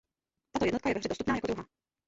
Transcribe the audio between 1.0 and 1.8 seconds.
dostupná jako druhá.